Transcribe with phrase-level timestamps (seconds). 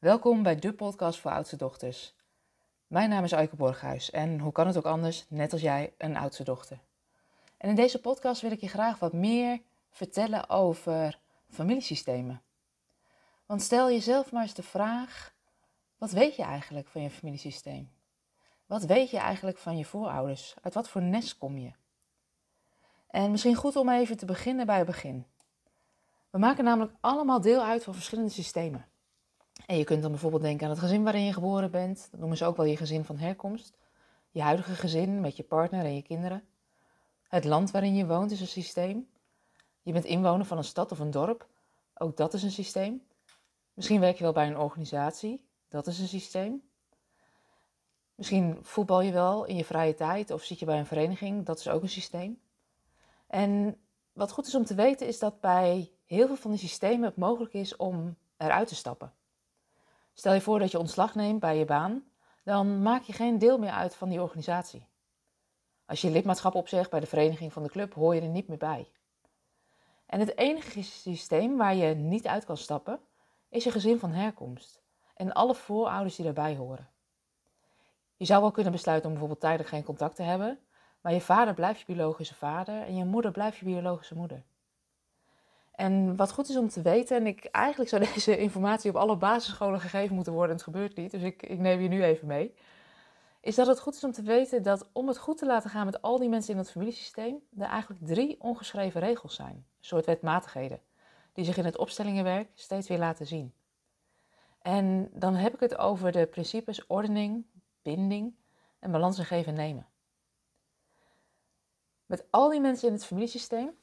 [0.00, 2.14] Welkom bij de podcast voor oudste dochters.
[2.86, 6.16] Mijn naam is Aike Borghuis en hoe kan het ook anders, net als jij, een
[6.16, 6.80] oudste dochter.
[7.56, 9.60] En in deze podcast wil ik je graag wat meer
[9.90, 11.18] vertellen over
[11.50, 12.42] familiesystemen.
[13.46, 15.34] Want stel jezelf maar eens de vraag,
[15.98, 17.90] wat weet je eigenlijk van je familiesysteem?
[18.66, 20.54] Wat weet je eigenlijk van je voorouders?
[20.62, 21.72] Uit wat voor nest kom je?
[23.06, 25.26] En misschien goed om even te beginnen bij het begin.
[26.30, 28.89] We maken namelijk allemaal deel uit van verschillende systemen.
[29.70, 32.08] En je kunt dan bijvoorbeeld denken aan het gezin waarin je geboren bent.
[32.10, 33.76] Dat noemen ze ook wel je gezin van herkomst.
[34.30, 36.44] Je huidige gezin met je partner en je kinderen.
[37.28, 39.08] Het land waarin je woont is een systeem.
[39.82, 41.46] Je bent inwoner van een stad of een dorp.
[41.94, 43.02] Ook dat is een systeem.
[43.74, 45.44] Misschien werk je wel bij een organisatie.
[45.68, 46.62] Dat is een systeem.
[48.14, 51.46] Misschien voetbal je wel in je vrije tijd of zit je bij een vereniging.
[51.46, 52.40] Dat is ook een systeem.
[53.26, 53.76] En
[54.12, 57.16] wat goed is om te weten is dat bij heel veel van die systemen het
[57.16, 59.12] mogelijk is om eruit te stappen.
[60.20, 62.04] Stel je voor dat je ontslag neemt bij je baan,
[62.44, 64.86] dan maak je geen deel meer uit van die organisatie.
[65.86, 68.58] Als je lidmaatschap opzegt bij de vereniging van de club, hoor je er niet meer
[68.58, 68.90] bij.
[70.06, 73.00] En het enige systeem waar je niet uit kan stappen,
[73.48, 74.82] is je gezin van herkomst
[75.14, 76.88] en alle voorouders die daarbij horen.
[78.16, 80.58] Je zou wel kunnen besluiten om bijvoorbeeld tijdelijk geen contact te hebben,
[81.00, 84.42] maar je vader blijft je biologische vader en je moeder blijft je biologische moeder.
[85.80, 89.16] En wat goed is om te weten, en ik, eigenlijk zou deze informatie op alle
[89.16, 92.26] basisscholen gegeven moeten worden, en het gebeurt niet, dus ik, ik neem je nu even
[92.26, 92.54] mee,
[93.40, 95.84] is dat het goed is om te weten dat om het goed te laten gaan
[95.84, 100.06] met al die mensen in het familiesysteem, er eigenlijk drie ongeschreven regels zijn, een soort
[100.06, 100.80] wetmatigheden,
[101.32, 103.52] die zich in het opstellingenwerk steeds weer laten zien.
[104.62, 107.44] En dan heb ik het over de principes ordening,
[107.82, 108.34] binding
[108.78, 109.86] en balans en geven en nemen.
[112.06, 113.78] Met al die mensen in het familiesysteem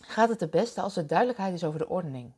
[0.00, 2.32] gaat het het beste als er duidelijkheid is over de ordening.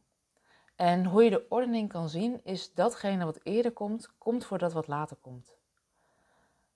[0.76, 4.88] En hoe je de ordening kan zien, is datgene wat eerder komt, komt voordat wat
[4.88, 5.56] later komt.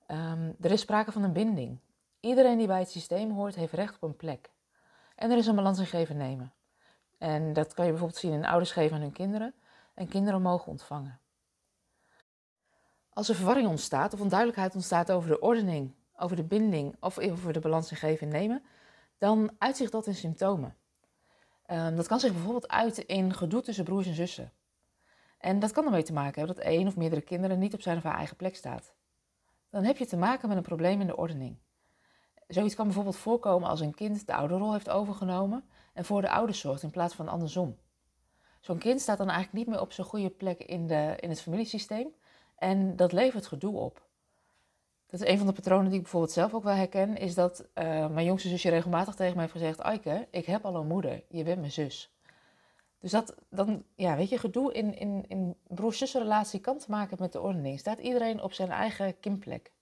[0.08, 1.78] Um, er is sprake van een binding.
[2.20, 4.50] Iedereen die bij het systeem hoort, heeft recht op een plek.
[5.14, 6.52] En er is een balans in geven nemen.
[7.18, 9.54] En dat kan je bijvoorbeeld zien in ouders geven aan hun kinderen
[9.94, 11.20] en kinderen mogen ontvangen.
[13.12, 17.52] Als er verwarring ontstaat of onduidelijkheid ontstaat over de ordening, over de binding of over
[17.52, 18.62] de balans in geven en nemen,
[19.18, 20.76] dan uitzicht dat in symptomen.
[21.70, 24.52] Um, dat kan zich bijvoorbeeld uiten in gedoe tussen broers en zussen.
[25.38, 27.96] En dat kan ermee te maken hebben dat één of meerdere kinderen niet op zijn
[27.96, 28.94] of haar eigen plek staat.
[29.70, 31.58] Dan heb je te maken met een probleem in de ordening.
[32.48, 36.60] Zoiets kan bijvoorbeeld voorkomen als een kind de ouderrol heeft overgenomen en voor de ouders
[36.60, 37.76] zorgt in plaats van andersom.
[38.60, 41.40] Zo'n kind staat dan eigenlijk niet meer op zijn goede plek in, de, in het
[41.40, 42.14] familiesysteem
[42.56, 44.08] en dat levert gedoe op.
[45.06, 47.60] Dat is een van de patronen die ik bijvoorbeeld zelf ook wel herken, is dat
[47.60, 51.22] uh, mijn jongste zusje regelmatig tegen mij heeft gezegd: Aike, ik heb al een moeder,
[51.28, 52.14] je bent mijn zus.
[52.98, 57.32] Dus dat, dan, ja, weet je, gedoe in, in, in broer-zussenrelatie kan te maken met
[57.32, 57.78] de ordening.
[57.78, 59.72] Staat iedereen op zijn eigen kimplek.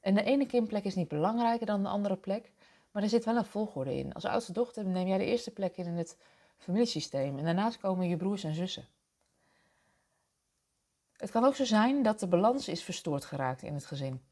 [0.00, 2.52] En de ene kimplek is niet belangrijker dan de andere plek,
[2.90, 4.12] maar er zit wel een volgorde in.
[4.12, 6.18] Als oudste dochter neem jij de eerste plek in in het
[6.56, 8.88] familiesysteem en daarnaast komen je broers en zussen.
[11.16, 14.22] Het kan ook zo zijn dat de balans is verstoord geraakt in het gezin.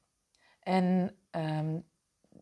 [0.63, 1.85] En um,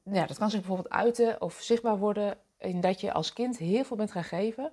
[0.03, 3.84] ja, dat kan zich bijvoorbeeld uiten of zichtbaar worden in dat je als kind heel
[3.84, 4.72] veel bent gaan geven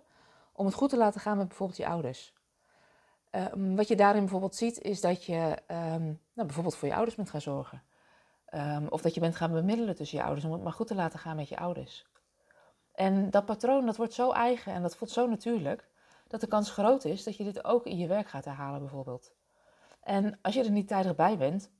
[0.52, 2.34] om het goed te laten gaan met bijvoorbeeld je ouders.
[3.31, 6.03] Um, wat je daarin bijvoorbeeld ziet is dat je um,
[6.34, 7.84] nou, bijvoorbeeld voor je ouders bent gaan zorgen.
[8.90, 11.19] of dat je bent gaan bemiddelen tussen je ouders om het maar goed te laten
[11.19, 12.06] gaan met je ouders.
[12.91, 15.90] En dat patroon dat wordt zo eigen en dat voelt zo natuurlijk
[16.28, 19.31] dat de kans groot is dat je dit ook in je werk gaat herhalen bijvoorbeeld.
[20.02, 21.72] En als je er niet tijdig bij bent,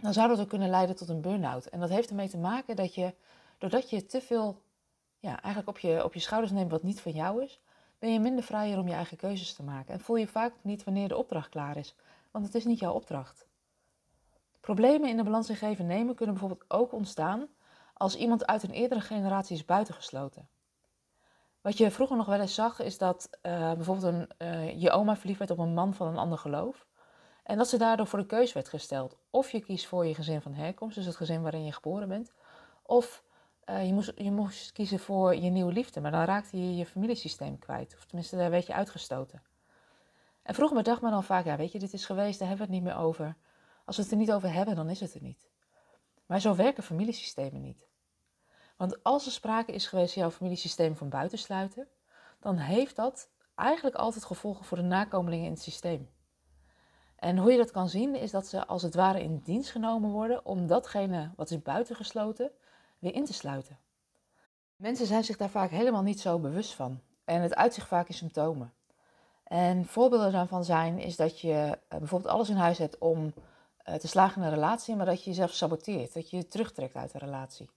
[0.00, 1.66] dan zou dat ook kunnen leiden tot een burn-out.
[1.66, 3.14] En dat heeft ermee te maken dat je,
[3.58, 4.62] doordat je te veel
[5.18, 7.60] ja, eigenlijk op je, op je schouders neemt wat niet van jou is,
[7.98, 9.94] ben je minder vrijer om je eigen keuzes te maken.
[9.94, 11.94] En voel je vaak niet wanneer de opdracht klaar is,
[12.30, 13.46] want het is niet jouw opdracht.
[14.60, 17.48] Problemen in de balans in geven nemen kunnen bijvoorbeeld ook ontstaan
[17.94, 20.48] als iemand uit een eerdere generatie is buitengesloten.
[21.60, 25.16] Wat je vroeger nog wel eens zag, is dat uh, bijvoorbeeld een, uh, je oma
[25.16, 26.86] verliefd werd op een man van een ander geloof.
[27.48, 29.16] En dat ze daardoor voor de keus werd gesteld.
[29.30, 32.32] Of je kiest voor je gezin van herkomst, dus het gezin waarin je geboren bent.
[32.82, 33.24] Of
[33.70, 36.86] uh, je, moest, je moest kiezen voor je nieuwe liefde, maar dan raakte je je
[36.86, 37.94] familiesysteem kwijt.
[37.98, 39.42] Of tenminste, daar werd je uitgestoten.
[40.42, 42.72] En vroeger dacht men dan vaak, ja weet je, dit is geweest, daar hebben we
[42.72, 43.36] het niet meer over.
[43.84, 45.48] Als we het er niet over hebben, dan is het er niet.
[46.26, 47.86] Maar zo werken familiesystemen niet.
[48.76, 51.88] Want als er sprake is geweest jouw familiesysteem van buitensluiten,
[52.40, 56.16] dan heeft dat eigenlijk altijd gevolgen voor de nakomelingen in het systeem.
[57.18, 60.10] En hoe je dat kan zien is dat ze als het ware in dienst genomen
[60.10, 62.50] worden om datgene wat is buitengesloten
[62.98, 63.78] weer in te sluiten.
[64.76, 68.14] Mensen zijn zich daar vaak helemaal niet zo bewust van en het uitzicht vaak in
[68.14, 68.72] symptomen.
[69.44, 73.32] En voorbeelden daarvan zijn is dat je eh, bijvoorbeeld alles in huis hebt om
[73.88, 76.94] uh, te slagen in een relatie, maar dat je jezelf saboteert, dat je je terugtrekt
[76.94, 77.70] uit de relatie.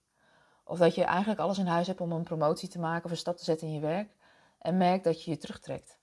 [0.64, 3.16] Of dat je eigenlijk alles in huis hebt om een promotie te maken of een
[3.16, 4.16] stap te zetten in je werk
[4.58, 5.98] en merkt dat je je terugtrekt.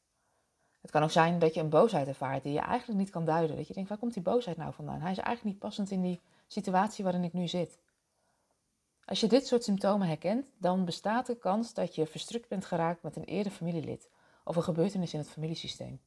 [0.81, 3.55] Het kan ook zijn dat je een boosheid ervaart die je eigenlijk niet kan duiden.
[3.55, 5.01] Dat je denkt, waar komt die boosheid nou vandaan?
[5.01, 7.79] Hij is eigenlijk niet passend in die situatie waarin ik nu zit.
[9.05, 13.03] Als je dit soort symptomen herkent, dan bestaat de kans dat je verstrikt bent geraakt
[13.03, 14.09] met een eerder familielid
[14.43, 15.99] of een gebeurtenis in het familiesysteem.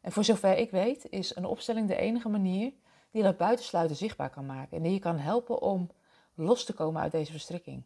[0.00, 2.72] En voor zover ik weet, is een opstelling de enige manier
[3.10, 5.90] die dat buitensluiten zichtbaar kan maken en die je kan helpen om
[6.34, 7.82] los te komen uit deze verstrikking.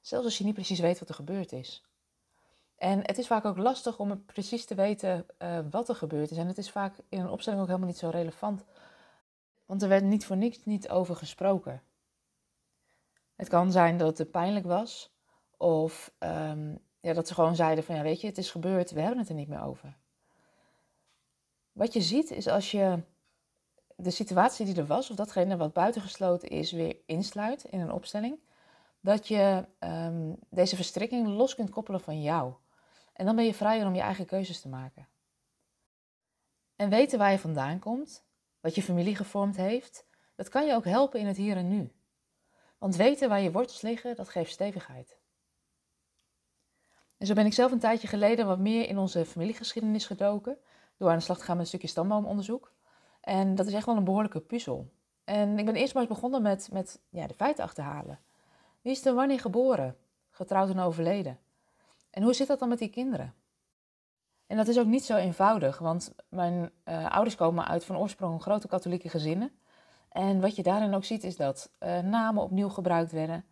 [0.00, 1.84] Zelfs als je niet precies weet wat er gebeurd is.
[2.76, 6.36] En het is vaak ook lastig om precies te weten uh, wat er gebeurd is.
[6.36, 8.64] En het is vaak in een opstelling ook helemaal niet zo relevant.
[9.66, 11.82] Want er werd niet voor niks niet over gesproken.
[13.36, 15.14] Het kan zijn dat het pijnlijk was.
[15.56, 19.00] Of um, ja, dat ze gewoon zeiden van ja weet je, het is gebeurd, we
[19.00, 19.96] hebben het er niet meer over.
[21.72, 23.02] Wat je ziet is als je
[23.96, 28.38] de situatie die er was, of datgene wat buitengesloten is, weer insluit in een opstelling,
[29.00, 32.54] dat je um, deze verstrikking los kunt koppelen van jou.
[33.16, 35.08] En dan ben je vrijer om je eigen keuzes te maken.
[36.76, 38.24] En weten waar je vandaan komt,
[38.60, 41.92] wat je familie gevormd heeft, dat kan je ook helpen in het hier en nu.
[42.78, 45.18] Want weten waar je wortels liggen, dat geeft stevigheid.
[47.16, 50.58] En zo ben ik zelf een tijdje geleden wat meer in onze familiegeschiedenis gedoken,
[50.96, 52.72] door aan de slag te gaan met een stukje stamboomonderzoek.
[53.20, 54.92] En dat is echt wel een behoorlijke puzzel.
[55.24, 58.20] En ik ben eerst maar eens begonnen met, met ja, de feiten achterhalen.
[58.82, 59.96] Wie is er wanneer geboren,
[60.30, 61.38] getrouwd en overleden?
[62.16, 63.34] En hoe zit dat dan met die kinderen?
[64.46, 68.42] En dat is ook niet zo eenvoudig, want mijn uh, ouders komen uit van oorsprong
[68.42, 69.50] grote katholieke gezinnen.
[70.08, 73.44] En wat je daarin ook ziet is dat uh, namen opnieuw gebruikt werden.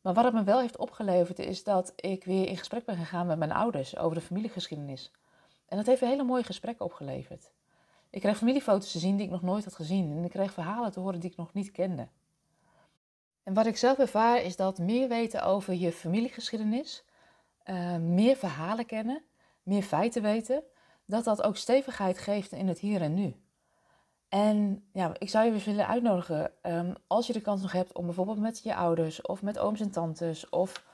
[0.00, 3.26] Maar wat het me wel heeft opgeleverd is dat ik weer in gesprek ben gegaan
[3.26, 5.10] met mijn ouders over de familiegeschiedenis.
[5.68, 7.50] En dat heeft een hele mooie gesprekken opgeleverd.
[8.10, 10.92] Ik kreeg familiefoto's te zien die ik nog nooit had gezien en ik kreeg verhalen
[10.92, 12.08] te horen die ik nog niet kende.
[13.42, 17.04] En wat ik zelf ervaar is dat meer weten over je familiegeschiedenis,
[17.64, 19.22] uh, meer verhalen kennen,
[19.62, 20.62] meer feiten weten,
[21.04, 23.36] dat dat ook stevigheid geeft in het hier en nu.
[24.28, 27.92] En ja, ik zou je dus willen uitnodigen, um, als je de kans nog hebt
[27.92, 30.84] om bijvoorbeeld met je ouders of met ooms en tantes of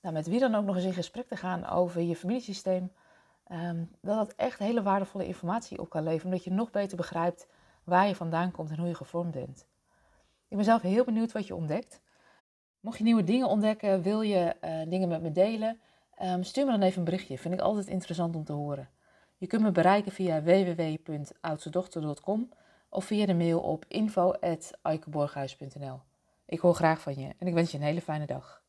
[0.00, 2.92] nou, met wie dan ook nog eens in gesprek te gaan over je familiesysteem,
[3.52, 7.46] um, dat dat echt hele waardevolle informatie op kan leveren, omdat je nog beter begrijpt
[7.84, 9.66] waar je vandaan komt en hoe je gevormd bent.
[10.48, 12.00] Ik ben zelf heel benieuwd wat je ontdekt.
[12.80, 15.80] Mocht je nieuwe dingen ontdekken, wil je uh, dingen met me delen,
[16.22, 17.38] um, stuur me dan even een berichtje.
[17.38, 18.88] Vind ik altijd interessant om te horen.
[19.36, 22.52] Je kunt me bereiken via www.oudstedochter.com
[22.88, 26.00] of via de mail op info.eikeborghuis.nl.
[26.46, 28.64] Ik hoor graag van je en ik wens je een hele fijne dag.